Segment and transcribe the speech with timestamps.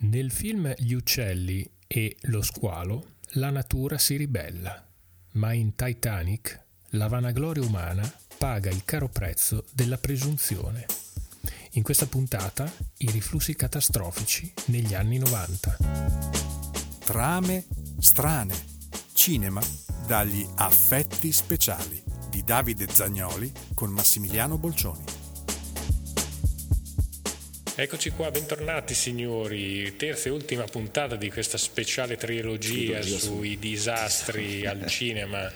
[0.00, 4.86] Nel film Gli uccelli e lo squalo la natura si ribella,
[5.32, 10.86] ma in Titanic la vanagloria umana paga il caro prezzo della presunzione.
[11.72, 15.76] In questa puntata i riflussi catastrofici negli anni 90.
[17.00, 17.66] Trame
[17.98, 18.54] strane.
[19.12, 19.60] Cinema
[20.06, 25.17] dagli affetti speciali di Davide Zagnoli con Massimiliano Bolcioni.
[27.80, 34.84] Eccoci qua, bentornati signori, terza e ultima puntata di questa speciale trilogia sui disastri al
[34.86, 35.48] cinema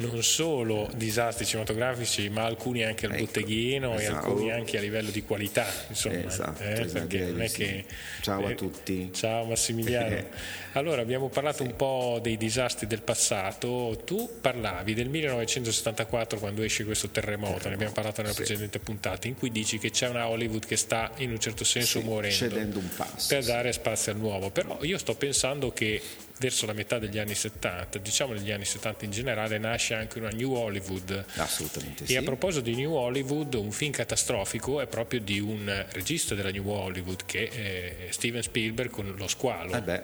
[0.00, 4.12] non solo disastri cinematografici, ma alcuni anche al ecco, botteghino esatto.
[4.12, 5.66] e alcuni anche a livello di qualità.
[5.88, 7.84] Insomma, esatto, eh, perché non è che,
[8.20, 9.10] ciao a tutti.
[9.12, 10.24] Ciao Massimiliano.
[10.72, 14.00] allora, abbiamo parlato un po' dei disastri del passato.
[14.04, 18.42] Tu parlavi del 1974 quando esce questo terremoto, ne abbiamo parlato nella sì.
[18.42, 22.00] precedente puntata, in cui dici che c'è una Hollywood che sta in un certo senso
[22.00, 22.80] sì, morendo.
[22.96, 23.28] Passo.
[23.28, 24.50] Per dare spazio al nuovo.
[24.50, 26.02] Però io sto pensando che
[26.40, 30.30] verso la metà degli anni 70, diciamo negli anni 70 in generale, nasce anche una
[30.30, 31.24] New Hollywood.
[31.36, 32.14] Assolutamente sì.
[32.14, 36.50] E a proposito di New Hollywood, un film catastrofico è proprio di un regista della
[36.50, 39.74] New Hollywood che è Steven Spielberg con Lo squalo.
[39.74, 40.02] Eh beh.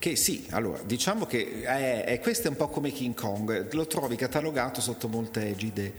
[0.00, 3.86] Che sì, allora, diciamo che è, è, questo è un po' come King Kong, lo
[3.86, 5.92] trovi catalogato sotto molte egide,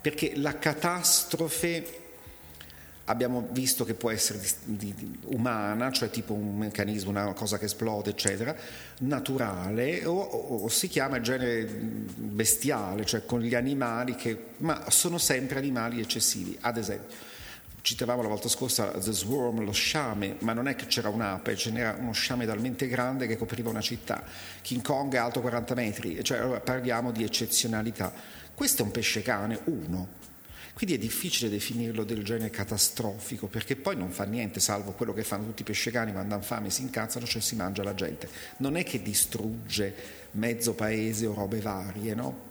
[0.00, 2.05] perché la catastrofe
[3.06, 7.66] abbiamo visto che può essere di, di, umana, cioè tipo un meccanismo, una cosa che
[7.66, 8.54] esplode, eccetera,
[9.00, 15.18] naturale, o, o, o, si chiama genere bestiale, cioè con gli animali che, ma sono
[15.18, 16.56] sempre animali eccessivi.
[16.60, 17.14] Ad esempio,
[17.80, 21.70] citavamo la volta scorsa The Swarm, lo sciame, ma non è che c'era un'ape, ce
[21.70, 24.24] n'era uno sciame talmente grande che copriva una città.
[24.62, 28.12] King Kong è alto 40 metri, cioè parliamo di eccezionalità.
[28.52, 30.24] Questo è un pesce cane, uno
[30.76, 35.24] quindi è difficile definirlo del genere catastrofico, perché poi non fa niente, salvo quello che
[35.24, 38.28] fanno tutti i pescecani quando hanno fame, si incazzano, cioè si mangia la gente.
[38.58, 39.94] Non è che distrugge
[40.32, 42.45] mezzo paese o robe varie, no?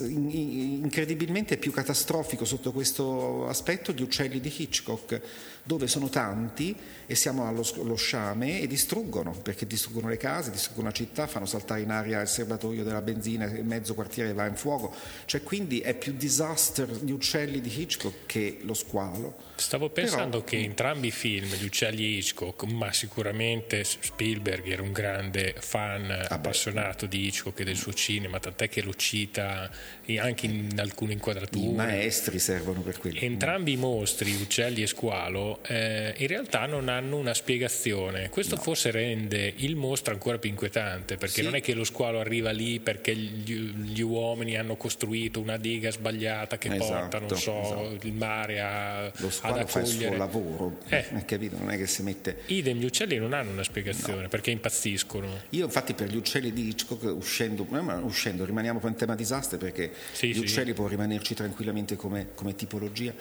[0.00, 5.20] Incredibilmente più catastrofico sotto questo aspetto gli uccelli di Hitchcock,
[5.64, 6.76] dove sono tanti
[7.06, 11.80] e siamo allo sciame e distruggono, perché distruggono le case, distruggono la città, fanno saltare
[11.80, 14.94] in aria il serbatoio della benzina e mezzo quartiere va in fuoco.
[15.24, 19.36] Cioè quindi è più disaster gli uccelli di Hitchcock che lo squalo.
[19.56, 24.92] Stavo pensando Però, che entrambi i film, gli uccelli Hitchcock, ma sicuramente Spielberg era un
[24.92, 29.70] grande fan ah appassionato di Hitchcock e del suo cinema, tant'è che lo cita
[30.18, 31.66] anche in alcune inquadrature.
[31.66, 33.18] I maestri servono per quello.
[33.18, 38.28] Entrambi i mostri, uccelli e squalo, eh, in realtà non hanno una spiegazione.
[38.28, 38.60] Questo no.
[38.60, 41.42] forse rende il mostro ancora più inquietante, perché sì.
[41.42, 45.90] non è che lo squalo arriva lì perché gli, gli uomini hanno costruito una diga
[45.90, 48.06] sbagliata che esatto, porta, non so, esatto.
[48.06, 51.24] il mare a lo squalo fa il suo lavoro, eh.
[51.24, 51.56] capito?
[51.56, 52.42] Non è che si mette...
[52.46, 54.28] Idem, gli uccelli non hanno una spiegazione no.
[54.28, 55.26] perché impazziscono.
[55.50, 57.66] Io infatti per gli uccelli di Hitchcock, uscendo,
[58.02, 60.40] uscendo rimaniamo poi in tema disastri perché sì, gli sì.
[60.40, 63.14] uccelli può rimanerci tranquillamente come, come tipologia,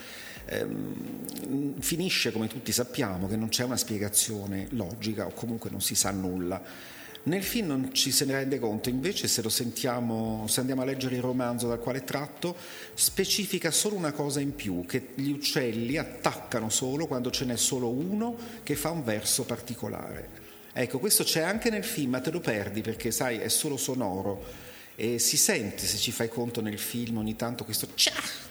[0.45, 5.95] ehm, finisce come tutti sappiamo che non c'è una spiegazione logica o comunque non si
[5.95, 6.93] sa nulla
[7.25, 10.85] nel film non ci se ne rende conto, invece se lo sentiamo, se andiamo a
[10.85, 12.55] leggere il romanzo dal quale tratto,
[12.93, 17.89] specifica solo una cosa in più, che gli uccelli attaccano solo quando ce n'è solo
[17.89, 20.43] uno che fa un verso particolare.
[20.71, 24.64] Ecco, questo c'è anche nel film, ma te lo perdi perché sai, è solo sonoro.
[24.95, 27.87] E si sente, se ci fai conto nel film, ogni tanto questo,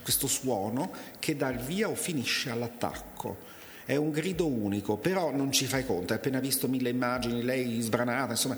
[0.03, 3.53] questo suono che dà il via o finisce all'attacco
[3.84, 7.81] è un grido unico, però non ci fai conto, hai appena visto mille immagini, lei
[7.81, 8.56] sbranata, insomma,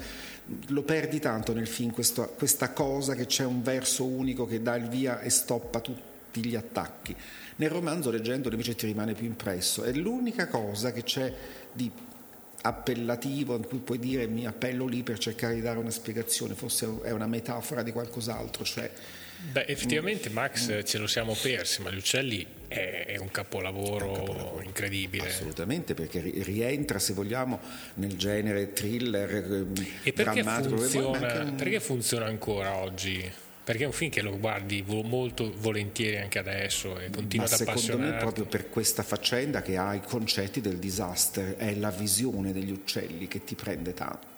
[0.69, 4.77] lo perdi tanto nel film, questo, questa cosa che c'è un verso unico che dà
[4.77, 7.17] il via e stoppa tutti gli attacchi.
[7.57, 9.83] Nel romanzo, leggendolo, invece ti rimane più impresso.
[9.83, 11.35] È l'unica cosa che c'è
[11.73, 11.91] di
[12.67, 16.89] appellativo in cui puoi dire mi appello lì per cercare di dare una spiegazione, forse
[17.03, 18.91] è una metafora di qualcos'altro, cioè
[19.53, 24.15] Beh, effettivamente Max ce lo siamo persi, ma Gli Uccelli è, è un capolavoro, un
[24.15, 25.29] capolavoro incredibile.
[25.29, 27.61] Assolutamente, perché rientra, se vogliamo,
[27.95, 29.73] nel genere thriller, ehm,
[30.03, 31.55] e perché funziona, un...
[31.55, 33.31] perché funziona ancora oggi?
[33.67, 37.61] Perché è un film che lo guardi molto volentieri anche adesso e continua Ma ad
[37.63, 37.81] appassionarti.
[37.81, 42.53] Secondo me proprio per questa faccenda che ha i concetti del disaster, è la visione
[42.53, 44.35] degli uccelli che ti prende tanto.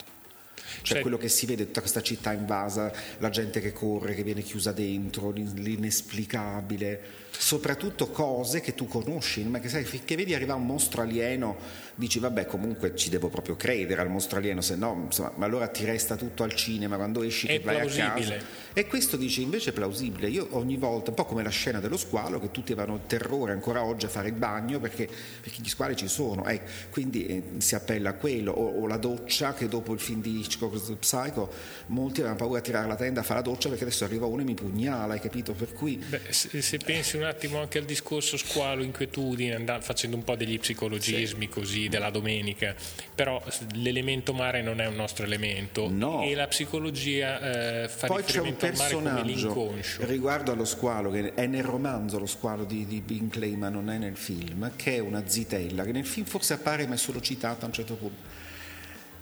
[0.54, 4.22] Cioè, cioè, quello che si vede, tutta questa città invasa, la gente che corre, che
[4.22, 10.58] viene chiusa dentro, l'inesplicabile soprattutto cose che tu conosci, ma che sai, finché vedi arrivare
[10.58, 11.56] un mostro alieno,
[11.94, 15.68] dici vabbè comunque ci devo proprio credere al mostro alieno, se no insomma, ma allora
[15.68, 18.06] ti resta tutto al cinema quando esci è che vai plausibile.
[18.06, 18.46] a casa.
[18.72, 21.96] E questo dici invece è plausibile, io ogni volta, un po' come la scena dello
[21.96, 25.08] squalo, che tutti avevano terrore ancora oggi a fare il bagno perché,
[25.40, 28.96] perché gli squali ci sono, eh, quindi eh, si appella a quello, o, o, la
[28.96, 31.52] doccia che dopo il film di Hitchcock Psycho
[31.86, 34.42] molti avevano paura a tirare la tenda a fare la doccia perché adesso arriva uno
[34.42, 35.52] e mi pugnala, hai capito?
[35.52, 35.96] Per cui...
[35.96, 40.34] Beh, se, se pensi un attimo anche al discorso squalo, inquietudine, andando, facendo un po'
[40.34, 41.48] degli psicologismi sì.
[41.48, 42.74] così della domenica,
[43.14, 43.42] però
[43.74, 46.22] l'elemento mare non è un nostro elemento no.
[46.22, 50.06] e la psicologia eh, fa Poi riferimento c'è un al mare come l'inconscio.
[50.06, 53.98] Riguardo allo squalo, che è nel romanzo lo squalo di, di Binkley, ma non è
[53.98, 57.64] nel film, che è una zitella, che nel film forse appare ma è solo citata
[57.64, 58.36] a un certo punto.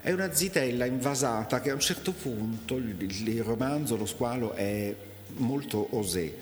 [0.01, 4.95] È una zitella invasata che a un certo punto il, il romanzo, lo squalo, è
[5.39, 6.33] molto osè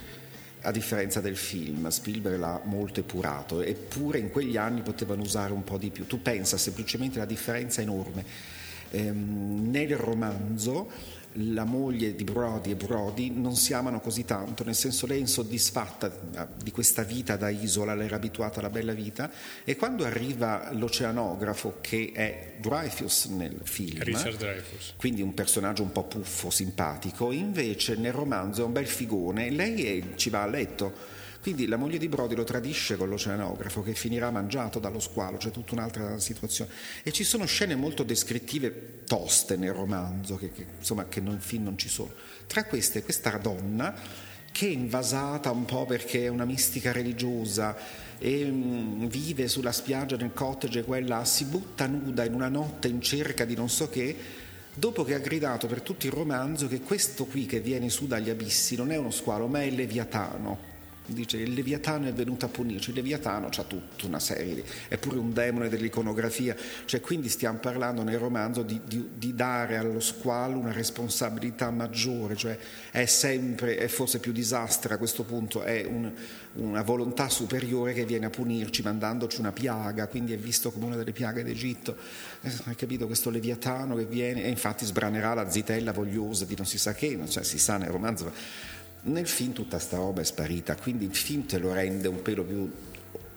[0.64, 5.62] a differenza del film, Spielberg l'ha molto epurato, eppure in quegli anni potevano usare un
[5.62, 6.06] po' di più.
[6.06, 8.24] Tu pensa semplicemente la differenza enorme.
[8.90, 10.90] Ehm, nel romanzo
[11.38, 15.20] la moglie di Brody e Brody non si amano così tanto, nel senso lei è
[15.20, 19.30] insoddisfatta eh, di questa vita da isola, lei era abituata alla bella vita
[19.64, 24.94] e quando arriva l'oceanografo che è Dreyfus nel film, Dreyfus.
[24.96, 29.98] quindi un personaggio un po' puffo, simpatico, invece nel romanzo è un bel figone, lei
[29.98, 33.92] è, ci va a letto quindi la moglie di Brody lo tradisce con l'oceanografo che
[33.92, 36.70] finirà mangiato dallo squalo, c'è tutta un'altra situazione.
[37.02, 41.64] E ci sono scene molto descrittive toste nel romanzo, che, che, insomma, che nel film
[41.64, 42.12] non ci sono.
[42.46, 43.94] Tra queste questa donna
[44.50, 47.76] che è invasata un po' perché è una mistica religiosa
[48.16, 53.02] e mm, vive sulla spiaggia nel cottage quella si butta nuda in una notte in
[53.02, 54.16] cerca di non so che
[54.72, 58.30] dopo che ha gridato per tutto il romanzo che questo qui che viene su dagli
[58.30, 60.72] abissi non è uno squalo ma è il Leviatano
[61.06, 65.18] dice il Leviatano è venuto a punirci, il Leviatano ha tutta una serie, è pure
[65.18, 66.56] un demone dell'iconografia,
[66.86, 72.36] cioè quindi stiamo parlando nel romanzo di, di, di dare allo squalo una responsabilità maggiore,
[72.36, 72.58] cioè
[72.90, 76.10] è sempre, è forse più disastra a questo punto, è un,
[76.54, 80.96] una volontà superiore che viene a punirci mandandoci una piaga, quindi è visto come una
[80.96, 81.96] delle piaghe d'Egitto,
[82.40, 83.06] eh, hai capito?
[83.06, 87.18] Questo Leviatano che viene e infatti sbranerà la zitella vogliosa di non si sa che,
[87.28, 88.72] cioè si sa nel romanzo
[89.04, 92.44] nel film tutta sta roba è sparita, quindi il film te lo rende un pelo
[92.44, 92.70] più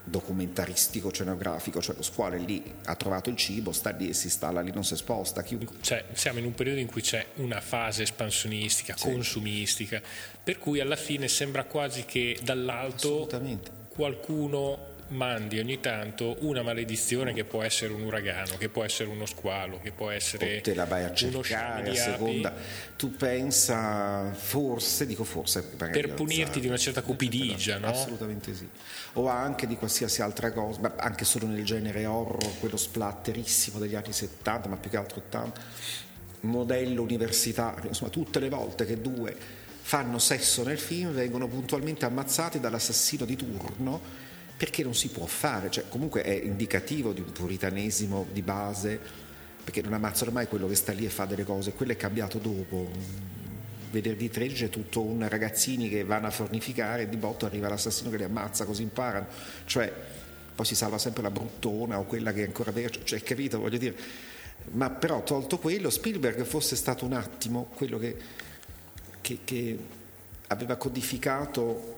[0.04, 4.62] documentaristico, scenografico, cioè lo squalo lì ha trovato il cibo, sta lì e si installa
[4.62, 5.44] lì, non si sposta.
[5.82, 9.12] Cioè, siamo in un periodo in cui c'è una fase espansionistica, sì.
[9.12, 10.02] consumistica,
[10.42, 13.30] per cui alla fine sembra quasi che dall'alto
[13.90, 19.26] qualcuno mandi ogni tanto una maledizione che può essere un uragano, che può essere uno
[19.26, 22.54] squalo, che può essere o te la vai a cercare a seconda.
[22.96, 27.88] Tu pensa forse, dico forse per punirti di una certa cupidigia, no?
[27.88, 28.68] Assolutamente sì.
[29.14, 33.96] O anche di qualsiasi altra cosa, ma anche solo nel genere horror, quello splatterissimo degli
[33.96, 35.62] anni 70, ma più che altro 80,
[36.42, 39.36] modello universitario, insomma, tutte le volte che due
[39.82, 44.26] fanno sesso nel film vengono puntualmente ammazzati dall'assassino di turno
[44.58, 49.00] perché non si può fare, cioè, comunque è indicativo di un puritanesimo di base,
[49.64, 52.40] perché non ammazzano mai quello che sta lì e fa delle cose, quello è cambiato
[52.40, 52.90] dopo.
[53.92, 58.10] Venerdì 13 è tutto un ragazzini che vanno a fornificare e di botto arriva l'assassino
[58.10, 59.28] che li ammazza, così imparano.
[59.66, 59.94] Cioè,
[60.56, 63.78] poi si salva sempre la bruttona o quella che è ancora vera, cioè, capito, voglio
[63.78, 63.96] dire.
[64.72, 68.18] Ma però tolto quello, Spielberg fosse stato un attimo quello che,
[69.22, 69.78] che, che
[70.48, 71.97] aveva codificato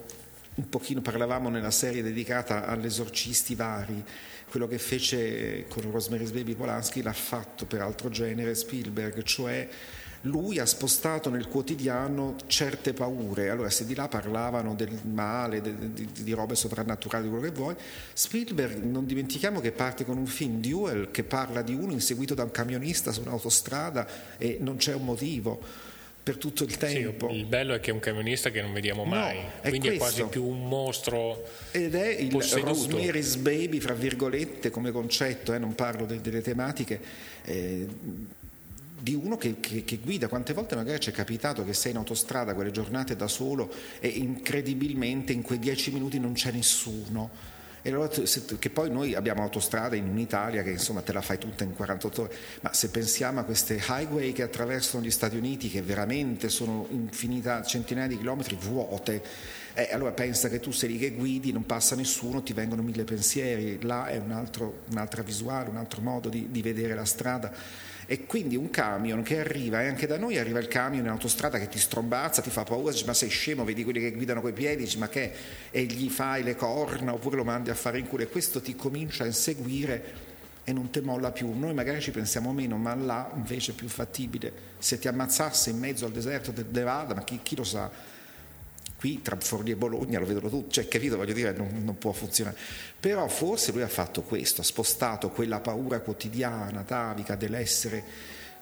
[0.60, 4.04] un pochino parlavamo nella serie dedicata agli esorcisti vari,
[4.50, 9.70] quello che fece con Rosemary's Baby Polanski l'ha fatto per altro genere Spielberg, cioè
[10.24, 13.50] lui ha spostato nel quotidiano certe paure.
[13.50, 17.76] Allora, se di là parlavano del male, di, di, di robe soprannaturali, quello che vuoi,
[18.12, 22.44] Spielberg non dimentichiamo che parte con un film Duel che parla di uno inseguito da
[22.44, 25.88] un camionista su un'autostrada e non c'è un motivo
[26.22, 27.30] per tutto il tempo.
[27.30, 29.94] Sì, il bello è che è un camionista che non vediamo mai, no, quindi è,
[29.94, 31.44] è, quasi più un mostro.
[31.72, 32.70] Ed è il posseduto.
[32.70, 37.00] Rosemary's Baby, fra virgolette, come concetto, eh, non parlo de, delle tematiche.
[37.44, 37.88] Eh,
[39.02, 41.98] di uno che, che, che, guida, quante volte magari ci è capitato che sei in
[41.98, 47.58] autostrada quelle giornate da solo e incredibilmente in quei dieci minuti non c'è nessuno
[47.90, 48.10] allora,
[48.60, 52.22] che poi noi abbiamo autostrade in un'Italia che insomma te la fai tutta in 48
[52.22, 56.88] ore, ma se pensiamo a queste highway che attraversano gli Stati Uniti, che veramente sono
[56.92, 59.22] infinità, centinaia di chilometri vuote,
[59.76, 63.06] Eh, allora pensa che tu sei lì che guidi, non passa nessuno, ti vengono mille
[63.06, 67.54] pensieri, là è un altro, un'altra visuale, un altro modo di, di vedere la strada
[68.12, 71.60] e quindi un camion che arriva, e anche da noi arriva il camion in autostrada
[71.60, 74.52] che ti strombazza, ti fa paura, dici ma sei scemo, vedi quelli che guidano coi
[74.52, 75.32] piedi, dici ma che
[75.70, 78.76] e gli fai le corna oppure lo mandi a fare in culo e questo ti
[78.76, 80.04] comincia a inseguire
[80.64, 81.54] e non ti molla più.
[81.56, 84.52] Noi magari ci pensiamo meno, ma là invece è più fattibile.
[84.80, 87.92] Se ti ammazzasse in mezzo al deserto del Nevada, ma chi, chi lo sa?
[89.00, 92.12] Qui tra Forlì e Bologna lo vedono tutti, cioè capito, voglio dire, non, non, può
[92.12, 92.58] funzionare.
[93.00, 98.04] Però forse lui ha fatto questo, ha spostato quella paura quotidiana, atavica dell'essere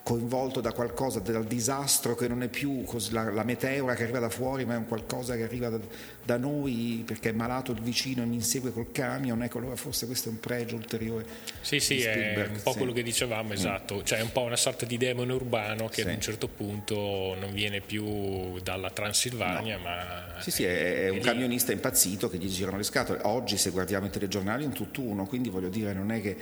[0.08, 4.30] coinvolto da qualcosa, dal disastro che non è più la, la, meteora che arriva da
[4.30, 5.78] fuori, ma è un qualcosa che arriva da,
[6.24, 9.42] da, noi perché è malato il vicino e mi insegue col camion.
[9.42, 11.26] Ecco, allora forse questo è un pregio ulteriore.
[11.60, 13.96] Sì, sì, è un po' quello che dicevamo, esatto.
[13.96, 14.04] Mm.
[14.04, 16.08] Cioè è un po' una sorta di demone urbano che sì.
[16.08, 19.82] ad un certo punto non viene più dalla Transilvania, no.
[19.82, 20.40] ma.
[20.40, 21.22] Sì, sì, è, è un lì.
[21.22, 23.20] camionista impazzito che gli girano le scatole.
[23.24, 26.36] Oggi, se guardiamo i telegiornali, è un tutt'uno, quindi voglio dire, non è che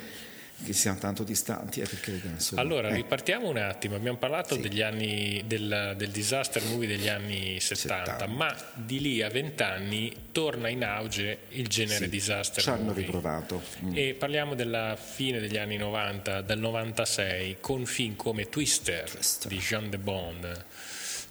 [0.65, 1.81] che siamo tanto distanti.
[1.81, 2.95] Eh, perché, insomma, allora, eh.
[2.95, 3.97] ripartiamo un attimo.
[3.97, 4.61] Abbiamo parlato sì.
[4.61, 8.27] degli anni, del, del, disaster movie degli anni 70, 70.
[8.27, 13.63] ma di lì a vent'anni torna in auge il genere sì, disaster ci hanno riprovato.
[13.85, 13.93] Mm.
[13.95, 19.51] E parliamo della fine degli anni 90, del 96, con film come Twister, Twister.
[19.51, 20.65] di Jean de Bond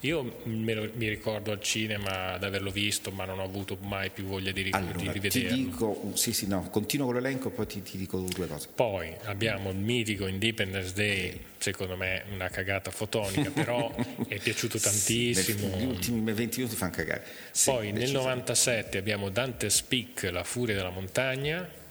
[0.01, 4.25] io lo, mi ricordo al cinema di averlo visto, ma non ho avuto mai più
[4.25, 5.49] voglia di, ric- allora, di rivederlo.
[5.49, 8.67] Ti dico, sì, sì, no, continuo con l'elenco, poi ti, ti, dico due cose.
[8.73, 13.93] Poi abbiamo il mitico Independence Day, secondo me una cagata fotonica, però
[14.27, 15.69] è piaciuto tantissimo.
[15.77, 17.23] Sì, gli ultimi 20 minuti fanno cagare.
[17.51, 21.83] Sì, poi nel 97 abbiamo Dante's Peak, La furia della montagna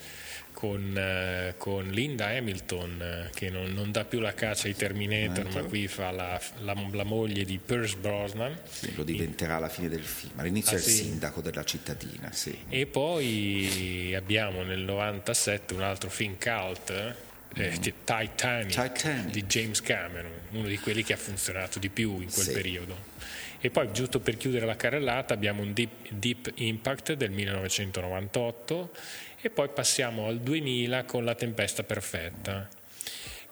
[0.54, 5.52] con, eh, con, Linda Hamilton eh, che non, non, dà più la caccia ai Terminator
[5.52, 9.88] ma qui fa la, la, la moglie di Pierce Brosnan sì, lo diventerà alla fine
[9.88, 11.04] del film all'inizio ah, è il sì.
[11.04, 12.56] sindaco della cittadina sì.
[12.68, 16.90] e poi abbiamo nel 97 un altro film cult
[17.56, 17.82] eh, mm.
[18.04, 22.50] Titanic, Titanic, di James Cameron uno di quelli che ha funzionato di più in quel
[22.52, 23.12] periodo
[23.64, 28.90] e poi, giusto per chiudere la carrellata, abbiamo un Deep, Deep Impact del 1998
[29.46, 32.66] e poi passiamo al 2000 con La tempesta perfetta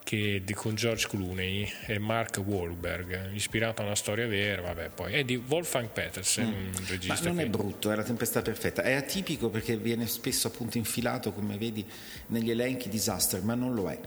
[0.02, 5.22] che, con George Clooney e Mark Wahlberg, ispirato a una storia vera, vabbè, poi è
[5.22, 6.76] di Wolfgang Petersen, mm.
[6.76, 7.14] un regista.
[7.14, 7.42] Ma non che...
[7.42, 11.86] è brutto, è la tempesta perfetta, è atipico perché viene spesso appunto infilato, come vedi,
[12.28, 13.98] negli elenchi disaster, ma non lo è.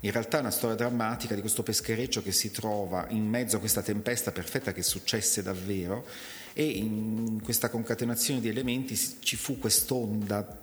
[0.00, 3.60] In realtà è una storia drammatica di questo peschereccio che si trova in mezzo a
[3.60, 6.06] questa tempesta perfetta che successe davvero
[6.54, 10.61] e in questa concatenazione di elementi ci fu quest'onda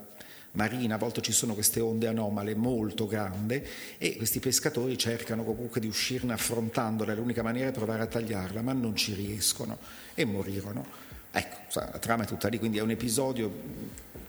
[0.53, 3.61] marina, a volte ci sono queste onde anomale molto grandi
[3.97, 8.73] e questi pescatori cercano comunque di uscirne affrontandole, l'unica maniera è provare a tagliarla, ma
[8.73, 9.77] non ci riescono
[10.13, 10.85] e morirono.
[11.31, 13.51] Ecco, la trama è tutta lì, quindi è un episodio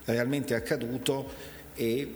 [0.04, 2.14] realmente accaduto e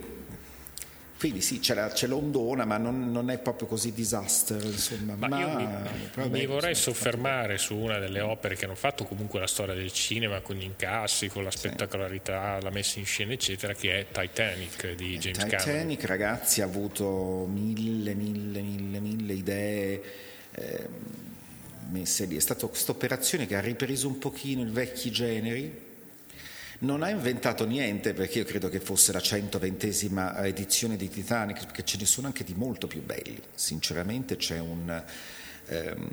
[1.17, 4.61] quindi sì, c'è, la, c'è l'ondona, ma non, non, è proprio così disaster.
[4.63, 5.15] Insomma.
[5.15, 5.67] Ma, ma io mi,
[6.13, 9.93] vabbè, mi vorrei soffermare su una delle opere che hanno fatto comunque la storia del
[9.93, 12.63] cinema, con gli incassi, con la spettacolarità, sì.
[12.65, 15.59] la messa in scena, eccetera, che è Titanic di James Titanic, Cameron.
[15.59, 20.01] Titanic, ragazzi, ha avuto mille, mille, mille, mille idee.
[20.51, 20.87] Eh,
[21.89, 22.35] messe lì.
[22.35, 25.84] È stata questa operazione che ha ripreso un pochino i vecchi generi,
[26.79, 31.83] non ha inventato niente perché io credo che fosse la 120esima edizione di Titanic, perché
[31.83, 33.41] ce ne sono anche di molto più belli.
[33.53, 35.03] Sinceramente c'è un
[35.67, 36.09] ehm,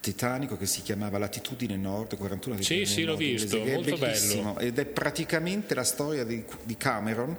[0.00, 4.58] Titanico che si chiamava Latitudine Nord 41 di Sì, sì, l'ho visto, molto bello.
[4.58, 7.36] Ed è praticamente la storia di, di Cameron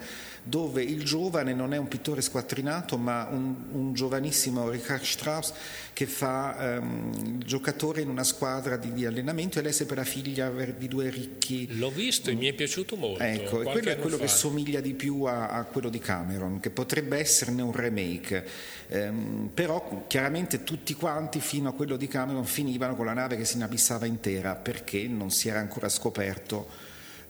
[0.50, 5.54] dove il giovane non è un pittore squattrinato ma un, un giovanissimo Richard Strauss
[5.94, 9.98] che fa um, il giocatore in una squadra di, di, allenamento e lei è sempre
[9.98, 11.78] la figlia di due ricchi.
[11.78, 13.22] L'ho visto e mi è piaciuto molto.
[13.22, 14.24] Ecco, e quello è quello fa.
[14.24, 18.46] che somiglia di più a, a, quello di Cameron, che potrebbe esserne un remake,
[18.88, 23.46] um, però chiaramente tutti quanti fino a quello di Cameron finivano con la nave che
[23.46, 26.68] si inabissava intera perché non si era ancora scoperto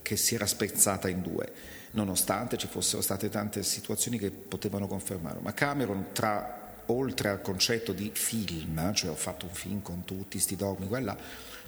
[0.00, 5.40] che si era spezzata in due nonostante ci fossero state tante situazioni che potevano confermarlo.
[5.40, 10.32] Ma Cameron, tra, oltre al concetto di film, cioè ho fatto un film con tutti
[10.32, 11.16] questi dogmi, quella,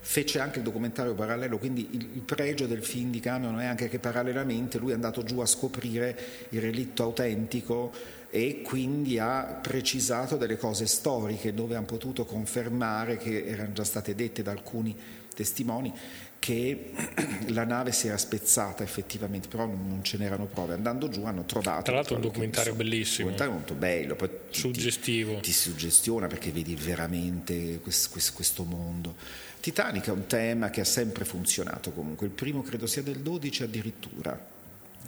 [0.04, 3.88] fece anche il documentario parallelo, quindi il, il, pregio del film di Cameron è anche
[3.88, 6.16] che parallelamente lui è andato giù a scoprire
[6.48, 7.92] il relitto autentico
[8.28, 14.14] e quindi ha precisato delle cose storiche dove hanno potuto confermare che erano già state
[14.14, 14.96] dette da alcuni
[15.34, 15.92] testimoni
[16.38, 16.90] che
[17.48, 20.74] la nave si era spezzata effettivamente, però non ce n'erano prove.
[20.74, 21.82] Andando giù hanno trovato...
[21.82, 23.28] Tra l'altro un documentario bellissimo.
[23.28, 25.34] Un documentario molto bello, poi suggestivo.
[25.36, 29.14] Ti, ti, suggestiona perché vedi veramente questo, questo mondo.
[29.60, 33.62] Titanic è un tema che ha sempre funzionato comunque, il primo credo sia del 12
[33.62, 34.51] addirittura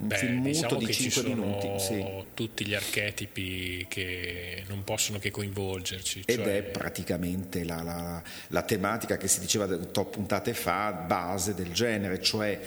[0.01, 1.69] un Beh, film diciamo di 5 minuti.
[1.79, 2.05] Sì.
[2.35, 6.23] Tutti gli archetipi che non possono che coinvolgerci.
[6.27, 6.57] Ed cioè...
[6.57, 12.21] è praticamente la, la, la, tematica che si diceva top puntate fa, base del genere,
[12.21, 12.61] cioè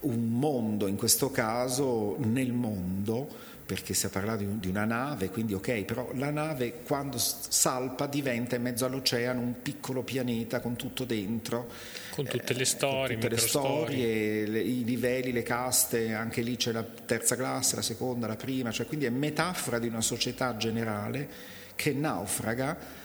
[0.00, 5.54] un mondo, in questo caso nel mondo perché si è parlato di una nave, quindi
[5.54, 11.04] ok, però la nave quando salpa diventa in mezzo all'oceano un piccolo pianeta con tutto
[11.04, 11.70] dentro.
[12.10, 16.56] Con tutte le storie, eh, tutte le storie, le, i livelli, le caste, anche lì
[16.56, 20.56] c'è la terza classe, la seconda, la prima, cioè quindi è metafora di una società
[20.56, 21.28] generale
[21.74, 23.02] che naufraga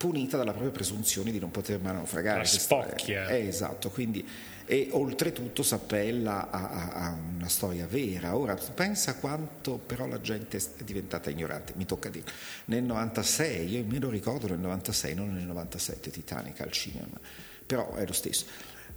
[0.00, 2.38] punita dalla propria presunzione di non poter mai naufragare.
[2.38, 3.28] La spocchia.
[3.28, 4.26] Eh, esatto, quindi
[4.64, 8.34] e oltretutto si appella a, a, a, una storia vera.
[8.34, 12.24] Ora pensa quanto però la gente è diventata ignorante, mi tocca dire.
[12.66, 17.20] Nel 96, io me lo ricordo nel 96, non nel 97 Titanic al cinema,
[17.66, 18.46] però è lo stesso.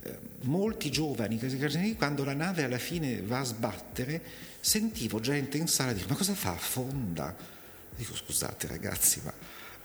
[0.04, 1.38] Eh, molti giovani,
[1.98, 4.22] quando la nave alla fine va a sbattere,
[4.62, 6.52] sentivo gente in sala dire ma cosa fa?
[6.52, 7.36] Affonda.
[7.94, 9.34] Dico scusate ragazzi, ma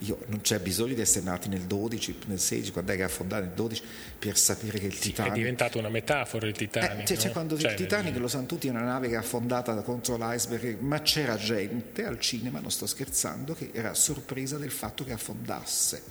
[0.02, 3.08] io, non c'è bisogno di essere nati nel 12, nel 16, quando è che ha
[3.08, 3.82] fondato nel 12,
[4.18, 5.32] per sapere che il sì, Titanic...
[5.32, 7.00] È diventato una metafora il Titanic.
[7.00, 7.22] Eh, cioè, no?
[7.22, 8.20] cioè, quando cioè, il Titanic nel...
[8.20, 12.20] lo sanno tutti, è una nave che ha affondato contro l'iceberg, ma c'era gente al
[12.20, 16.02] cinema, non sto scherzando, che era sorpresa del fatto che affondasse.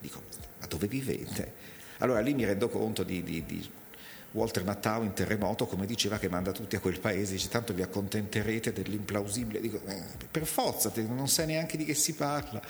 [0.00, 0.22] Dico,
[0.58, 1.52] ma dove vivete?
[1.98, 3.70] Allora lì mi rendo conto di, di, di
[4.32, 7.82] Walter Mattau in Terremoto, come diceva, che manda tutti a quel paese, dice tanto vi
[7.82, 9.60] accontenterete dell'implausibile.
[9.60, 12.60] Dico, eh, per forza, non sai neanche di che si parla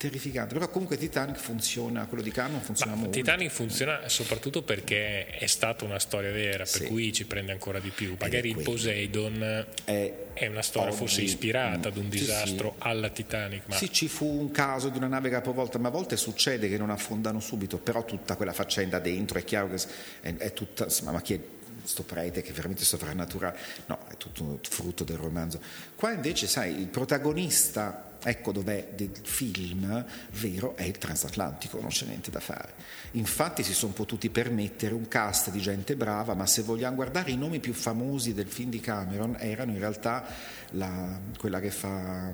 [0.00, 3.18] terrificante, però comunque Titanic funziona, quello di Cameron funziona Ma molto.
[3.18, 6.84] Titanic funziona soprattutto perché è stata una storia vera, per sì.
[6.86, 8.16] cui ci prende ancora di più.
[8.18, 12.88] Magari il Poseidon è, è, una storia forse ispirata ad un disastro sì, sì.
[12.88, 13.62] alla Titanic.
[13.66, 13.74] Ma...
[13.74, 16.88] Sì, ci fu un caso di una nave capovolta, ma a volte succede che non
[16.88, 19.82] affondano subito, però tutta quella faccenda dentro è chiaro che
[20.22, 21.40] è, è tutta, ma chi è
[21.82, 25.60] sto prete che è veramente sovrannaturale, no, è tutto frutto del romanzo.
[25.94, 32.06] Qua invece, sai, il protagonista Ecco dov'è del film vero, è il transatlantico, non c'è
[32.06, 32.74] niente da fare.
[33.12, 37.36] Infatti si sono potuti permettere un cast di gente brava, ma se vogliamo guardare i
[37.36, 40.24] nomi più famosi del film di Cameron erano in realtà
[40.70, 42.32] la, quella che fa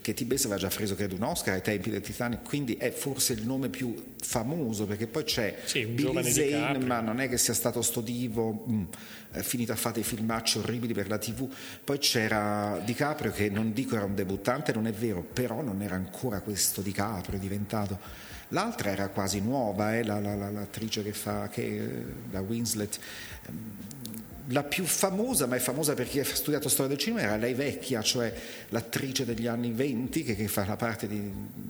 [0.00, 3.32] che Tibes aveva già preso credo un Oscar ai tempi del Titanic, quindi è forse
[3.32, 7.54] il nome più famoso perché poi c'è sì, Billy Zane, ma non è che sia
[7.54, 8.84] stato sto divo, mm,
[9.40, 11.48] finito a fare dei filmacci orribili per la tv,
[11.84, 15.94] poi c'era DiCaprio che non dico era un debuttante, non è vero, però non era
[15.94, 17.98] ancora questo DiCaprio, diventato.
[18.48, 22.98] L'altra era quasi nuova, eh, la, la, la, l'attrice che fa, che, la Winslet,
[24.48, 28.02] la più famosa, ma è famosa perché ha studiato storia del cinema, era lei vecchia,
[28.02, 28.32] cioè
[28.68, 31.20] l'attrice degli anni venti che, che fa la parte di,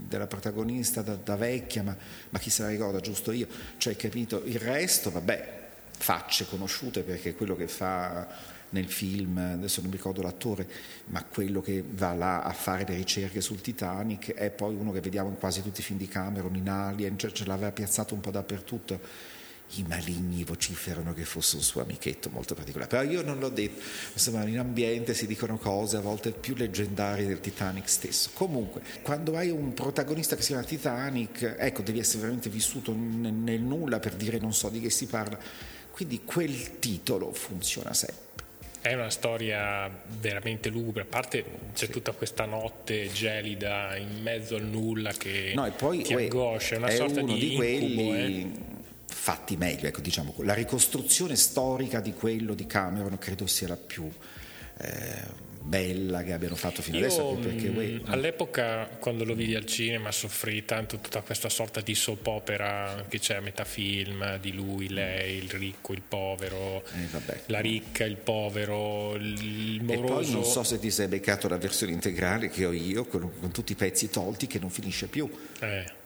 [0.09, 1.97] della protagonista da, da vecchia, ma,
[2.31, 3.47] ma, chi se la ricorda, giusto io?
[3.77, 4.43] Cioè, capito?
[4.45, 5.61] Il resto, vabbè,
[5.97, 8.27] facce conosciute perché quello che fa
[8.71, 10.67] nel film, adesso non mi ricordo l'attore,
[11.07, 15.01] ma quello che va là a fare le ricerche sul Titanic è poi uno che
[15.01, 18.21] vediamo in quasi tutti i film di Cameron, in Alien, cioè ce l'aveva piazzato un
[18.21, 19.31] po' dappertutto
[19.75, 22.91] i maligni vociferano che fosse un suo amichetto molto particolare.
[22.91, 23.83] Però io non l'ho detto,
[24.13, 28.31] insomma in ambiente si dicono cose a volte più leggendarie del Titanic stesso.
[28.35, 33.61] Comunque, quando hai un protagonista che si chiama Titanic, ecco, devi essere veramente vissuto nel,
[33.61, 35.39] nulla per dire non so di che si parla.
[35.91, 38.31] Quindi quel titolo funziona sempre.
[38.81, 41.93] È una storia veramente lugubre, a parte c'è sì.
[41.93, 46.79] tutta questa notte gelida in mezzo al nulla che no, e poi, ti angoscia, è
[46.79, 48.81] una è sorta uno di, di quelli eh
[49.23, 54.11] fatti meglio, ecco, diciamo, la ricostruzione storica di quello di Cameron credo sia la più
[54.79, 57.39] eh, bella che abbiano fatto fino Io, adesso.
[57.41, 61.95] Perché, uè, mm, all'epoca, quando lo vidi al cinema, soffrì tanto tutta questa sorta di
[61.95, 67.43] soap opera che c'è a metà film di lui, lei, il ricco, il povero, eh,
[67.47, 70.03] la ricca, il povero, il moroso.
[70.03, 73.31] E poi non so se ti sei beccato la versione integrale che ho io, con,
[73.39, 75.31] con tutti i pezzi tolti, che non finisce più.
[75.61, 76.01] Eh.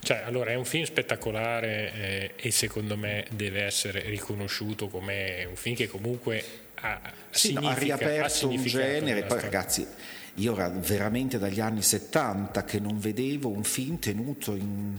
[0.00, 5.56] Cioè, allora, è un film spettacolare eh, e secondo me deve essere riconosciuto come un
[5.56, 6.42] film che comunque
[6.76, 9.22] ha, sì, no, ha riaperto ha un genere.
[9.22, 9.86] Poi, ragazzi,
[10.34, 14.98] io era veramente dagli anni 70 che non vedevo un film tenuto in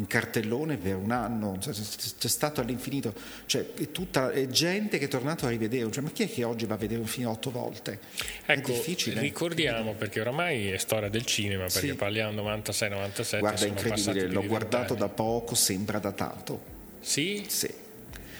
[0.00, 5.04] in cartellone per un anno, cioè, c'è stato all'infinito, cioè, è tutta è gente che
[5.04, 7.28] è tornato a rivedere, cioè, ma chi è che oggi va a vedere un film
[7.28, 8.00] otto volte?
[8.46, 8.72] Ecco,
[9.14, 11.94] ricordiamo perché oramai è storia del cinema, perché sì.
[11.94, 13.38] parliamo 96-97.
[13.38, 16.78] Guarda, è incredibile, l'ho guardato da poco, sembra datato.
[17.00, 17.44] Sì?
[17.46, 17.88] Sì.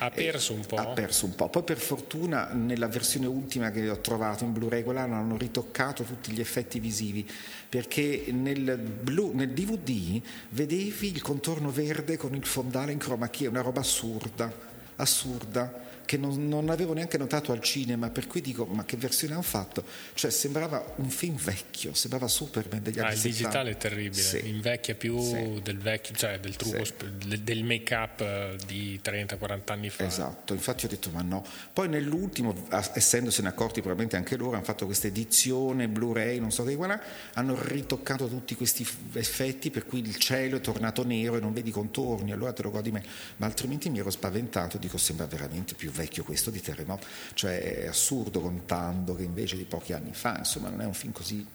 [0.02, 0.76] Ha perso un po'?
[0.76, 1.48] Ha perso un po'.
[1.50, 6.32] Poi per fortuna nella versione ultima che ho trovato in Blu-ray quell'anno hanno ritoccato tutti
[6.32, 7.28] gli effetti visivi
[7.68, 13.46] perché nel, Blu, nel DVD vedevi il contorno verde con il fondale in chroma key,
[13.46, 14.50] è una roba assurda,
[14.96, 19.34] assurda che non, non, avevo neanche notato al cinema, per cui dico, ma che versione
[19.34, 19.84] hanno fatto?
[20.14, 23.38] Cioè sembrava un film vecchio, sembrava Superman degli anni ah, il 70.
[23.38, 24.48] digitale è terribile, sì.
[24.48, 25.60] invecchia più sì.
[25.62, 27.44] del vecchio, cioè del trucco, sì.
[27.44, 30.04] del make-up eh, di 30-40 anni fa.
[30.04, 31.44] Esatto, infatti ho detto, ma no.
[31.72, 36.74] Poi nell'ultimo, essendosene accorti probabilmente anche loro, hanno fatto questa edizione Blu-ray, non so che
[36.74, 37.00] qua,
[37.34, 41.70] hanno ritoccato tutti questi effetti, per cui il cielo è tornato nero e non vedi
[41.70, 43.06] contorni, allora te lo godi meglio.
[43.36, 47.82] Ma altrimenti mi ero spaventato, dico, sembra veramente più vecchio vecchio questo di Terremoto, cioè
[47.82, 51.46] è assurdo contando che invece di pochi anni fa, insomma non è un film così,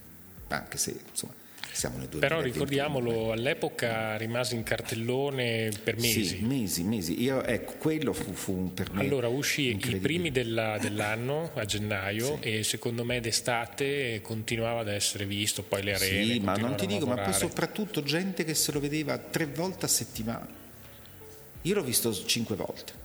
[0.47, 1.33] anche se insomma
[1.71, 2.19] siamo nel 2021.
[2.19, 6.23] Però ricordiamolo, all'epoca rimase in cartellone per mesi.
[6.23, 7.21] Sì, mesi, mesi.
[7.21, 9.01] Io, ecco, quello fu, fu per me.
[9.01, 12.49] Allora uscì i primi della, dell'anno a gennaio sì.
[12.49, 16.33] e secondo me d'estate continuava ad essere visto, poi le arene.
[16.33, 19.85] Sì, ma non ti dico, ma poi soprattutto gente che se lo vedeva tre volte
[19.85, 20.47] a settimana.
[21.61, 23.04] Io l'ho visto cinque volte.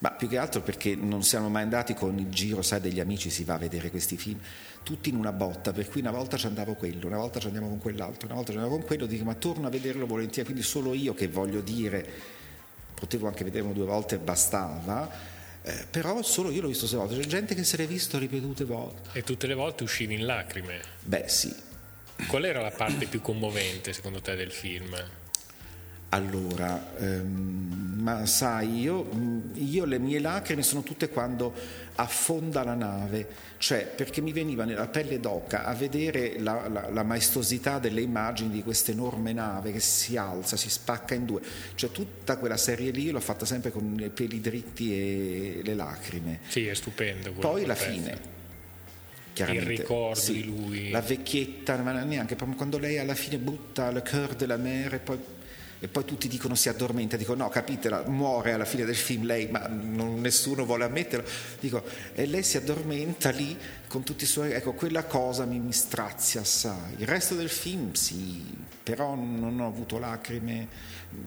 [0.00, 3.30] Ma più che altro perché non siamo mai andati con il giro, sai, degli amici,
[3.30, 4.38] si va a vedere questi film,
[4.84, 7.68] tutti in una botta, per cui una volta ci andavo quello, una volta ci andiamo
[7.68, 10.64] con quell'altro, una volta ci andiamo con quello, dico ma torno a vederlo volentieri, quindi
[10.64, 12.08] solo io che voglio dire,
[12.94, 15.10] potevo anche vederlo due volte e bastava,
[15.62, 18.64] eh, però solo io l'ho visto sei volte, c'è gente che se l'è visto ripetute
[18.64, 19.18] volte.
[19.18, 20.80] E tutte le volte uscivi in lacrime?
[21.02, 21.52] Beh sì.
[22.28, 24.96] Qual era la parte più commovente secondo te del film?
[26.10, 29.10] Allora, ehm, ma sai, io,
[29.54, 31.52] io, le mie lacrime sono tutte quando
[31.96, 37.02] affonda la nave, cioè perché mi veniva nella pelle d'oca a vedere la, la, la
[37.02, 41.42] maestosità delle immagini di questa enorme nave che si alza, si spacca in due,
[41.74, 46.40] cioè tutta quella serie lì l'ho fatta sempre con i peli dritti e le lacrime.
[46.48, 47.32] Sì, è stupendo.
[47.32, 48.36] Poi la fine.
[49.34, 50.90] Il ricordo sì, di lui.
[50.90, 55.18] La vecchietta, ma neanche, quando lei alla fine butta le cœur della mer e poi
[55.80, 59.48] e poi tutti dicono si addormenta, dico no, capitela, muore alla fine del film lei,
[59.48, 61.26] ma non, nessuno vuole ammetterlo,
[61.60, 61.82] dico
[62.14, 66.40] e lei si addormenta lì con tutti i suoi, ecco quella cosa mi, mi strazia
[66.40, 68.44] assai, il resto del film sì,
[68.82, 70.68] però non ho avuto lacrime,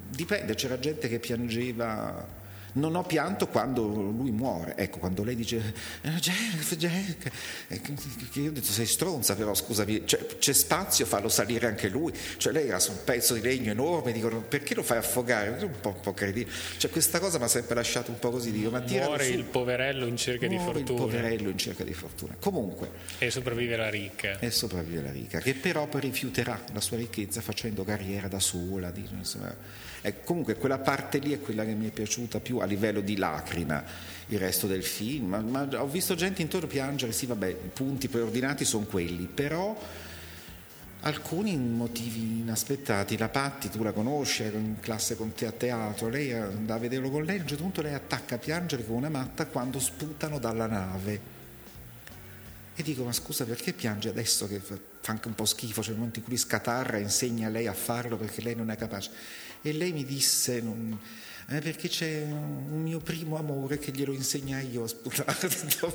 [0.09, 2.39] dipende, c'era gente che piangeva
[2.73, 4.75] non ho pianto quando lui muore.
[4.77, 7.31] Ecco, quando lei dice eh, Jack, Jack,
[7.67, 11.89] eh, che io ho detto sei stronza, però scusami, cioè, c'è spazio, fallo salire anche
[11.89, 12.13] lui.
[12.37, 15.49] Cioè lei era su un pezzo di legno enorme, dicono perché lo fai affogare?
[15.63, 16.55] Un po', un po credibile.
[16.77, 20.05] Cioè questa cosa mi ha sempre lasciato un po' così, dico, ma Muore il poverello
[20.05, 20.79] in cerca di fortuna.
[20.79, 22.35] il poverello in cerca di fortuna.
[22.39, 22.89] Comunque.
[23.17, 24.39] E sopravvive la ricca.
[24.39, 28.91] E sopravvive la ricca, che però poi rifiuterà la sua ricchezza facendo carriera da sola.
[28.91, 29.55] Di, insomma,
[30.03, 33.17] Ecco, comunque quella parte lì è quella che mi è piaciuta più a livello di
[33.17, 33.83] lacrima,
[34.27, 38.07] il resto del film, ma, ma ho visto gente intorno piangere, sì vabbè, i punti
[38.07, 39.77] preordinati sono quelli, però
[41.01, 46.09] alcuni motivi inaspettati, la Patti tu la conosci, era in classe con te a teatro,
[46.09, 48.97] lei andava a vederlo con lei, a un certo punto lei attacca a piangere come
[48.97, 51.39] una matta quando sputano dalla nave.
[52.73, 55.97] E dico, ma scusa, perché piange adesso che fa anche un po' schifo, c'è il
[55.97, 59.11] momento in cui scatarra insegna a lei a farlo perché lei non è capace.
[59.63, 60.61] E lei mi disse,
[61.49, 65.49] eh, perché c'è un mio primo amore che glielo insegna io a sputare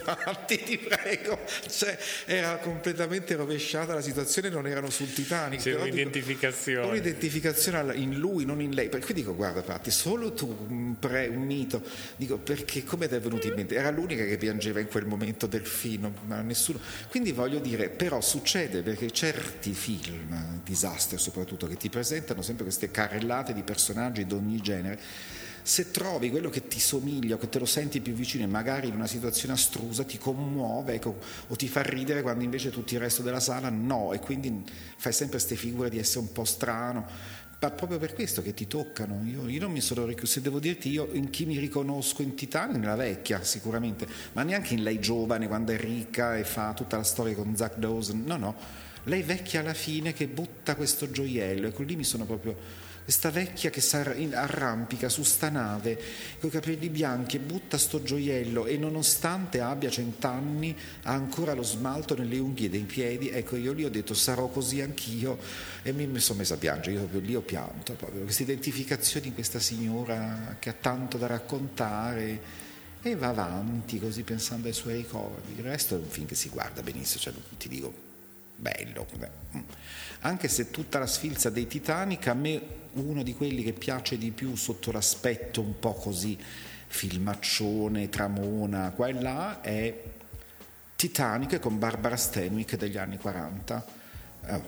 [0.05, 1.39] davanti, ti prego.
[1.69, 5.61] Cioè, era completamente rovesciata la situazione, non erano sul Titanic.
[5.61, 6.87] C'è un'identificazione.
[6.87, 8.89] un'identificazione in lui, non in lei.
[8.89, 11.83] Per cui dico, guarda Patti, solo tu, un, pre, un mito.
[12.17, 13.75] Dico, perché come ti è venuto in mente?
[13.75, 16.79] Era l'unica che piangeva in quel momento del film, ma nessuno.
[17.09, 22.91] Quindi voglio dire, però succede perché certi film, disastri soprattutto, che ti presentano sempre queste
[22.91, 24.99] carrellate di personaggi di ogni genere,
[25.67, 28.95] se trovi quello che ti somiglia, che te lo senti più vicino e magari in
[28.95, 33.23] una situazione astrusa ti commuove ecco, o ti fa ridere quando invece tutto il resto
[33.23, 34.63] della sala no e quindi
[34.97, 37.05] fai sempre queste figure di essere un po' strano.
[37.59, 39.25] Ma proprio per questo che ti toccano.
[39.25, 42.77] Io, io non mi sono se devo dirti io in chi mi riconosco in Titanic,
[42.77, 47.03] nella vecchia sicuramente, ma neanche in lei giovane quando è ricca e fa tutta la
[47.03, 48.23] storia con Zack Dawson.
[48.25, 52.85] No, no lei vecchia alla fine che butta questo gioiello, ecco lì mi sono proprio
[53.07, 55.97] questa vecchia che si arrampica su sta nave
[56.41, 61.63] con i capelli bianchi e butta sto gioiello e nonostante abbia cent'anni ha ancora lo
[61.63, 65.39] smalto nelle unghie dei piedi, ecco io lì ho detto sarò così anch'io.
[65.85, 68.23] E mi sono messa a piangere, io proprio lì ho pianto, proprio.
[68.25, 72.41] Questa identificazione di questa signora che ha tanto da raccontare
[73.03, 75.53] e va avanti così pensando ai suoi ricordi.
[75.57, 78.06] Il resto è un film che si guarda benissimo, cioè, ti dico,
[78.57, 79.07] bello.
[80.21, 82.61] Anche se tutta la sfilza dei Titanic, a me
[82.95, 86.39] uno di quelli che piace di più sotto l'aspetto un po' così
[86.89, 90.03] filmaccione, tramona, qua e là, è
[90.97, 93.87] Titanic con Barbara Stanwyck degli anni 40.
[94.47, 94.61] Eh,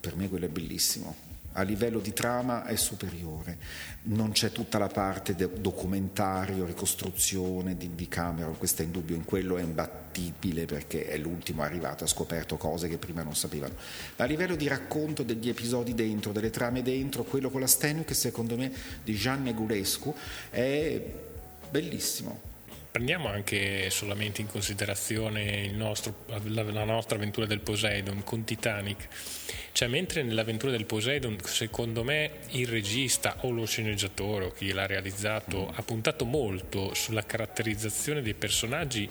[0.00, 3.58] per me quello è bellissimo a livello di trama è superiore.
[4.02, 9.24] Non c'è tutta la parte documentario, ricostruzione di, di Cameron, questo è in dubbio, in
[9.24, 13.74] quello è imbattibile perché è l'ultimo arrivato, ha scoperto cose che prima non sapevano.
[14.16, 18.14] A livello di racconto degli episodi dentro, delle trame dentro, quello con la Stenu che
[18.14, 20.14] secondo me di Gian Negulescu
[20.50, 21.02] è
[21.70, 22.49] bellissimo.
[22.90, 29.06] Prendiamo anche solamente in considerazione nostro, la, la, nostra avventura del Poseidon con Titanic.
[29.70, 34.86] Cioè, mentre nell'avventura del Poseidon, secondo me, il regista o lo sceneggiatore o chi l'ha
[34.86, 39.08] realizzato ha puntato molto sulla caratterizzazione dei personaggi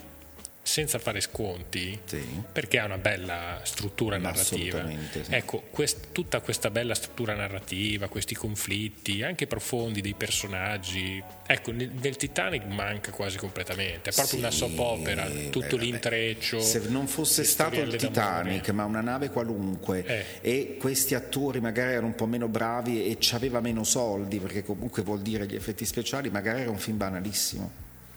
[0.70, 2.24] senza fare sconti, sì.
[2.52, 4.88] perché ha una bella struttura narrativa.
[5.10, 5.24] Sì.
[5.30, 11.90] Ecco, quest, tutta questa bella struttura narrativa, questi conflitti, anche profondi dei personaggi, ecco, nel,
[12.00, 16.62] nel Titanic manca quasi completamente, è proprio sì, una soap opera, tutto beh, l'intreccio.
[16.62, 20.26] Se non fosse stato il Titanic, ma una nave qualunque, eh.
[20.42, 24.64] e questi attori magari erano un po' meno bravi e ci aveva meno soldi, perché
[24.64, 27.72] comunque vuol dire gli effetti speciali, magari era un film banalissimo.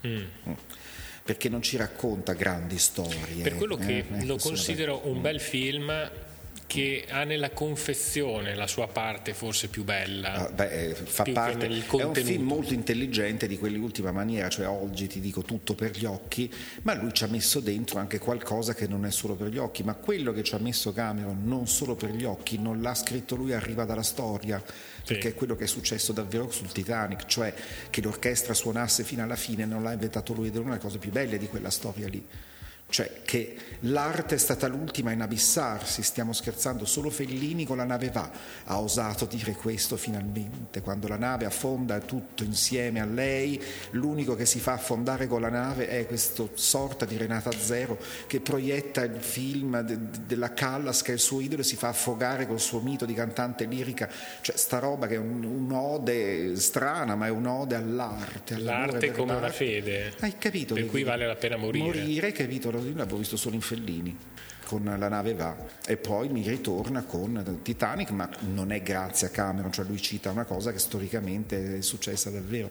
[0.07, 0.17] Mm.
[0.49, 0.53] Mm
[1.23, 3.43] perché non ci racconta grandi storie.
[3.43, 6.11] Per quello che eh, lo considero un bel film
[6.73, 10.33] che ha nella confezione la sua parte forse più bella.
[10.33, 15.07] Ah, beh, eh, fa parte, è un film molto intelligente di quell'ultima maniera, cioè oggi
[15.07, 16.51] ti dico tutto per gli occhi,
[16.85, 19.83] ma lui ci ha messo dentro anche qualcosa che non è solo per gli occhi,
[19.83, 23.37] ma quello che ci ha messo Cameron non solo per gli occhi, non l'ha scritto
[23.37, 25.13] lui, arriva dalla storia, sì.
[25.13, 27.53] perché è quello che è successo davvero sul Titanic, cioè
[27.91, 30.97] che l'orchestra suonasse fino alla fine, non l'ha inventato lui ed è una delle cose
[30.97, 32.25] più belle di quella storia lì
[32.92, 38.11] cioè che l'arte è stata l'ultima a inabissarsi, stiamo scherzando, solo Fellini con la nave
[38.11, 38.31] va
[38.64, 43.61] ha osato dire questo finalmente, quando la nave affonda tutto insieme a lei,
[43.92, 48.40] l'unico che si fa affondare con la nave è questa sorta di Renata Zero che
[48.40, 52.46] proietta il film de, della Callas che è il suo idolo e si fa affogare
[52.46, 54.07] col suo mito di cantante lirica,
[54.42, 58.59] cioè sta roba che è un, un'ode strana ma è un'ode all'arte.
[58.59, 59.44] L'arte come l'arte.
[59.44, 61.85] una fede, Hai capito per cui vale la pena morire.
[61.87, 62.81] Morire, capito?
[62.83, 64.16] Rosino l'avevo visto solo in Fellini
[64.64, 65.57] con la nave va.
[65.87, 70.31] E poi mi ritorna con Titanic ma non è grazie a Cameron cioè lui cita
[70.31, 72.71] una cosa che storicamente è successa davvero.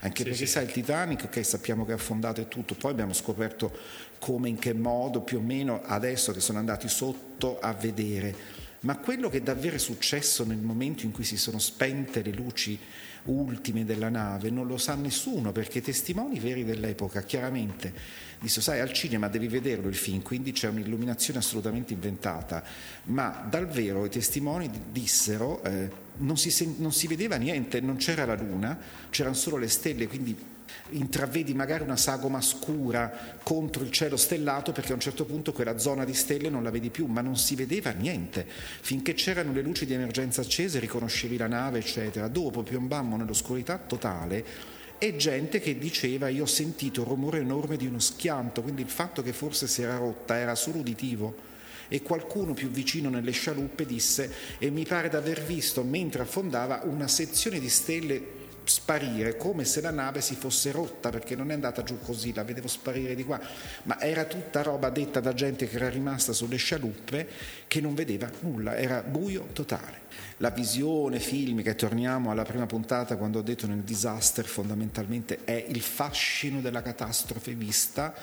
[0.00, 0.52] Anche sì, perché sì.
[0.52, 3.70] sai il Titanic ok sappiamo che è affondato e tutto poi abbiamo scoperto
[4.18, 8.60] come in che modo più o meno adesso che sono andati sotto a vedere.
[8.80, 12.78] Ma quello che davvero è successo nel momento in cui si sono spente le luci
[13.24, 17.92] ultime della nave non lo sa nessuno perché i testimoni veri dell'epoca chiaramente.
[18.40, 22.62] Disse sai al cinema devi vederlo il film quindi c'è un'illuminazione assolutamente inventata.
[23.04, 28.24] Ma dal vero i testimoni dissero eh, non, si, non si vedeva niente non c'era
[28.24, 28.78] la luna
[29.10, 30.36] c'erano solo le stelle quindi
[30.90, 35.78] intravedi magari una sagoma scura contro il cielo stellato perché a un certo punto quella
[35.78, 38.46] zona di stelle non la vedi più, ma non si vedeva niente.
[38.46, 42.28] Finché c'erano le luci di emergenza accese riconoscevi la nave, eccetera.
[42.28, 44.44] Dopo piombammo nell'oscurità totale
[44.98, 49.22] e gente che diceva io ho sentito rumore enorme di uno schianto, quindi il fatto
[49.22, 51.50] che forse si era rotta era solo uditivo
[51.88, 56.82] e qualcuno più vicino nelle scialuppe disse e mi pare di aver visto mentre affondava
[56.84, 61.54] una sezione di stelle sparire come se la nave si fosse rotta perché non è
[61.54, 63.40] andata giù così, la vedevo sparire di qua,
[63.84, 67.28] ma era tutta roba detta da gente che era rimasta sulle scialuppe
[67.66, 70.00] che non vedeva nulla, era buio totale.
[70.38, 75.64] La visione filmica, e torniamo alla prima puntata quando ho detto nel disaster fondamentalmente è
[75.68, 78.14] il fascino della catastrofe vista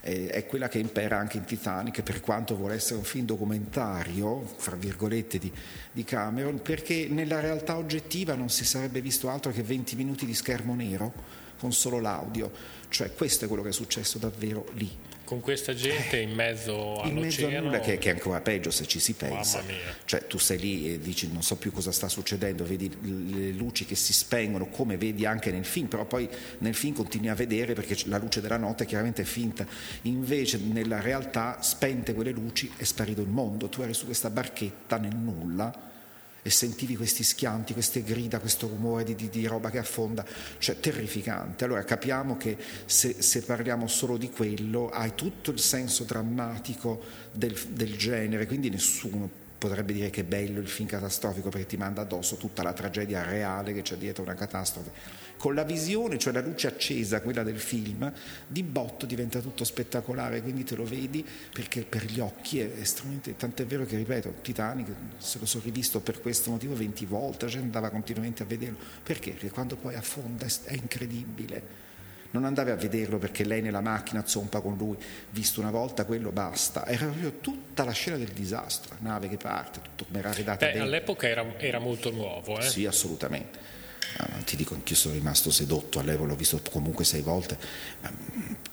[0.00, 4.42] eh, è quella che impera anche in Titanic, per quanto vuole essere un film documentario,
[4.56, 5.52] fra virgolette, di,
[5.92, 10.34] di Cameron, perché nella realtà oggettiva non si sarebbe visto altro che 20 minuti di
[10.34, 11.12] schermo nero
[11.58, 12.50] con solo l'audio,
[12.88, 15.07] cioè questo è quello che è successo davvero lì.
[15.28, 17.08] Con questa gente in mezzo all'oceano.
[17.10, 19.58] In mezzo a nulla, che, che, è ancora peggio se ci si pensa.
[19.58, 19.96] Mamma mia.
[20.06, 23.84] Cioè tu sei lì e dici non so più cosa sta succedendo, vedi le luci
[23.84, 26.26] che si spengono, come vedi anche nel film, però poi
[26.60, 29.66] nel film continui a vedere perché la luce della notte chiaramente è finta.
[30.02, 33.68] Invece nella realtà, spente quelle luci, è sparito il mondo.
[33.68, 35.87] Tu eri su questa barchetta nel nulla
[36.48, 40.24] e sentivi questi schianti, queste grida, questo rumore di, di, di, roba che affonda,
[40.58, 41.64] cioè terrificante.
[41.64, 42.56] Allora capiamo che
[42.86, 48.70] se, se, parliamo solo di quello hai tutto il senso drammatico del, del genere, quindi
[48.70, 52.72] nessuno potrebbe dire che è bello il film catastrofico perché ti manda addosso tutta la
[52.72, 54.90] tragedia reale che c'è dietro una catastrofe.
[55.36, 58.10] Con la visione, cioè la luce accesa, quella del film,
[58.46, 63.36] di botto diventa tutto spettacolare, quindi te lo vedi perché per gli occhi è estremamente,
[63.36, 67.50] tant'è vero che ripeto, Titanic se lo sono rivisto per questo motivo 20 volte, la
[67.50, 69.32] gente andava continuamente a vederlo, perché?
[69.32, 71.86] Perché quando poi affonda è incredibile
[72.30, 74.96] non andavi a vederlo perché lei nella macchina zompa con lui,
[75.30, 79.80] visto una volta quello basta, era proprio tutta la scena del disastro, nave che parte,
[79.80, 80.64] tutto come era redato.
[80.64, 82.58] all'epoca era, era, molto nuovo.
[82.58, 82.62] Eh?
[82.62, 83.76] Sì, assolutamente.
[84.18, 87.58] Uh, ti dico anch'io sono rimasto sedotto all'epoca, l'ho visto comunque sei volte,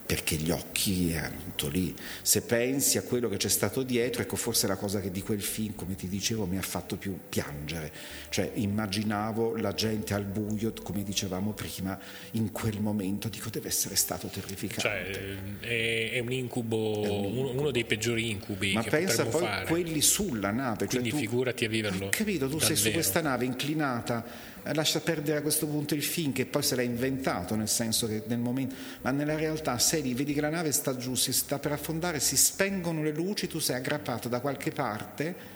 [0.06, 1.96] perché gli occhi erano tutto lì.
[2.22, 5.41] Se pensi a quello che c'è stato dietro, ecco forse la cosa che di quel
[5.41, 7.91] film, come ti dicevo, mi ha fatto più piangere.
[8.30, 11.98] Cioè immaginavo la gente al buio, come dicevamo prima,
[12.32, 14.82] in quel momento, dico deve essere stato terrificante.
[14.82, 17.60] Cioè è, è un incubo, è un incubo.
[17.60, 19.65] uno dei peggiori incubi Ma pensa poi fare.
[19.65, 20.80] quelli sulla nave.
[20.80, 22.10] Cioè Quindi tu, figurati a viverlo.
[22.10, 22.76] Capito, tu davvero.
[22.76, 26.76] sei su questa nave inclinata lascia perdere a questo punto il film che poi se
[26.76, 30.49] l'ha inventato nel senso che nel momento ma nella realtà sei lì vedi che la
[30.49, 34.41] nave sta giù si sta per affondare si spengono le luci tu sei aggrappato da
[34.41, 35.53] qualche parte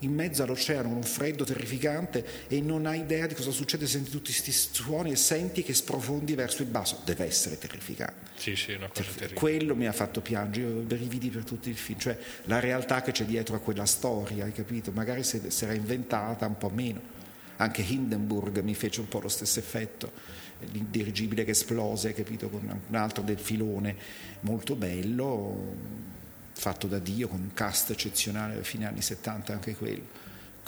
[0.00, 4.32] in mezzo all'oceano un freddo terrificante e non hai idea di cosa succede senti tutti
[4.32, 7.02] questi suoni e senti che sprofondi verso il basso.
[7.04, 8.30] Deve essere terrificante.
[8.36, 9.34] Sì sì una cosa terribile.
[9.34, 13.02] quello mi ha fatto piangere io ho brividi per tutto il film cioè la realtà
[13.02, 14.92] che c'è dietro a quella storia hai capito?
[14.92, 17.16] Magari se, se era inventata un po' meno.
[17.56, 20.12] Anche Hindenburg mi fece un po' lo stesso effetto,
[20.72, 23.96] l'indirigibile che esplose, capito, con un altro del filone
[24.40, 25.74] molto bello,
[26.52, 30.17] fatto da Dio, con un cast eccezionale, fine anni 70 anche quello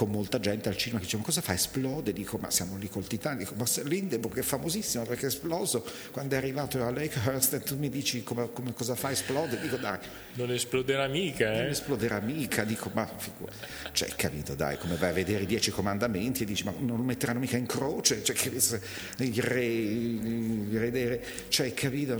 [0.01, 1.53] con molta gente al cinema che diceva cosa fa?
[1.53, 2.15] Esplode?
[2.15, 3.41] Dico ma siamo lì col Titanic.
[3.41, 5.85] Dico ma Lindenburg è famosissimo perché è esploso.
[6.11, 9.11] Quando è arrivato a Lakehurst e tu mi dici come, come, cosa fa?
[9.11, 9.61] Esplode?
[9.61, 9.99] Dico dai.
[10.37, 11.59] Non esploderà mica eh?
[11.59, 12.65] non esploderà mica.
[12.65, 13.53] Dico ma figura
[13.93, 17.03] cioè capito dai come vai a vedere i dieci comandamenti e dici ma non lo
[17.03, 18.25] metteranno mica in croce?
[18.25, 22.19] Cioè che il re il re cioè capito?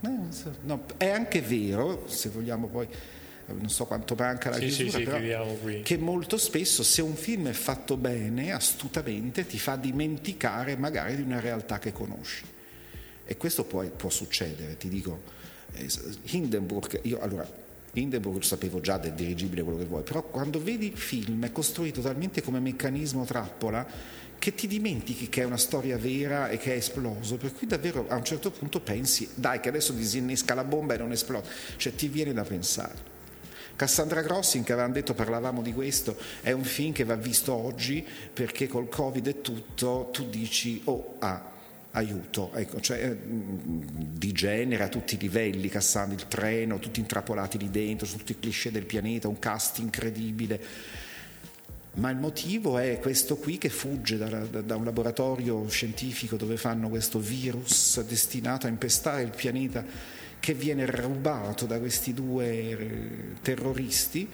[0.00, 2.86] No, è anche vero se vogliamo poi
[3.56, 7.48] non so quanto manca la sì, chiusura, sì, però, che molto spesso se un film
[7.48, 12.44] è fatto bene, astutamente, ti fa dimenticare magari di una realtà che conosci.
[13.24, 15.22] E questo può, può succedere, ti dico,
[15.72, 15.86] eh,
[16.24, 17.46] Hindenburg, io allora
[17.92, 21.52] Hindenburg lo sapevo già del dirigibile quello che vuoi, però quando vedi il film è
[21.52, 23.86] costruito talmente come meccanismo trappola
[24.38, 28.06] che ti dimentichi che è una storia vera e che è esploso, per cui davvero
[28.08, 31.94] a un certo punto pensi, dai che adesso disinnesca la bomba e non esplode, cioè
[31.94, 33.16] ti viene da pensare.
[33.78, 38.04] Cassandra Grossing, che avevamo detto, parlavamo di questo, è un film che va visto oggi
[38.32, 41.48] perché col Covid e tutto tu dici, oh, ah,
[41.92, 43.80] aiuto, ecco, cioè, mm,
[44.16, 48.32] di genere a tutti i livelli, Cassandra, il treno, tutti intrappolati lì dentro, sono tutti
[48.32, 50.60] i cliché del pianeta, un cast incredibile.
[51.94, 56.56] Ma il motivo è questo qui che fugge da, da, da un laboratorio scientifico dove
[56.56, 62.78] fanno questo virus destinato a impestare il pianeta che viene rubato da questi due eh,
[63.42, 64.28] terroristi,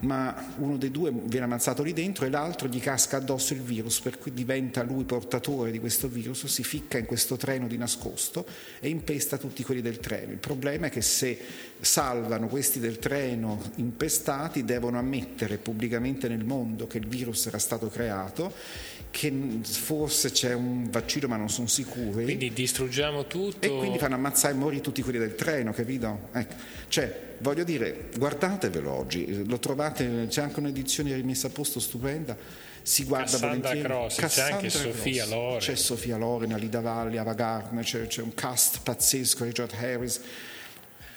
[0.00, 4.00] ma uno dei due viene ammazzato lì dentro e l'altro gli casca addosso il virus,
[4.00, 8.46] per cui diventa lui portatore di questo virus, si ficca in questo treno di nascosto
[8.80, 10.32] e impesta tutti quelli del treno.
[10.32, 11.38] Il problema è che se
[11.80, 17.88] salvano questi del treno impestati devono ammettere pubblicamente nel mondo che il virus era stato
[17.88, 18.52] creato
[19.14, 22.24] che forse c'è un vaccino ma non sono sicuri.
[22.24, 23.64] Quindi distruggiamo tutto.
[23.64, 26.30] E quindi fanno ammazzare e morire tutti quelli del treno, capito?
[26.32, 26.54] Ecco.
[26.88, 32.36] Cioè, voglio dire, guardatevelo oggi, lo trovate, c'è anche un'edizione rimessa a posto stupenda,
[32.82, 33.88] si guarda Cassandra volentieri.
[33.88, 34.82] Cross, Cassandra c'è anche Cross.
[34.82, 35.58] Sofia Loren.
[35.60, 40.20] C'è Sofia Loren, Alida Valli, Ava Gardner, c'è, c'è un cast pazzesco, Richard Harris.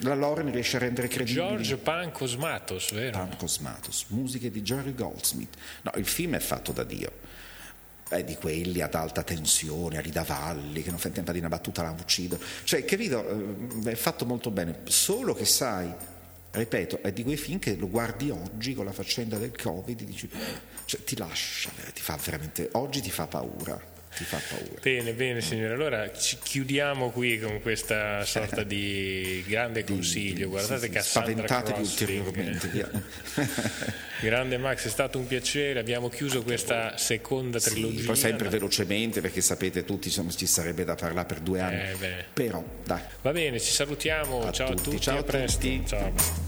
[0.01, 1.47] La Loren riesce a rendere credibile.
[1.47, 3.17] George Pancosmatos, vero?
[3.17, 5.57] Pancosmatos, musiche di Jerry Goldsmith.
[5.81, 7.25] No, il film è fatto da Dio
[8.09, 11.83] eh, di quelli ad alta tensione, a ridavalli, che non fa tempo di una battuta
[11.83, 12.39] la uccido.
[12.63, 13.27] Cioè, capito,
[13.85, 15.91] eh, è fatto molto bene, solo che sai,
[16.51, 20.29] ripeto, è di quei film che lo guardi oggi con la faccenda del Covid, dici,
[20.85, 23.95] cioè, ti lascia, ti fa veramente, oggi ti fa paura.
[24.17, 24.79] Ti fa paura.
[24.81, 30.89] Bene, bene signore, allora ci chiudiamo qui con questa sorta di grande consiglio, guardate sì,
[30.89, 33.15] Cassandra Spaventatevi ulteriormente.
[34.19, 37.99] Grande Max, è stato un piacere, abbiamo chiuso questa seconda trilogia.
[37.99, 41.81] Sì, poi sempre velocemente perché sapete tutti insomma, ci sarebbe da parlare per due anni,
[42.01, 43.01] eh, però dai.
[43.21, 45.59] Va bene, ci salutiamo, a ciao tutti, a tutti, ciao a presto.
[45.59, 45.83] Tutti.
[45.85, 46.46] Ciao.